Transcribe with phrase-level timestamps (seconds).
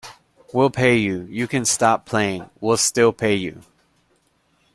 [0.51, 3.61] We'll pay you, you can stop playing, we'll still pay you!